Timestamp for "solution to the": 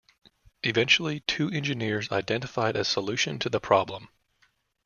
2.83-3.59